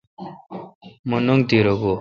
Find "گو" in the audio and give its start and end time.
1.79-1.89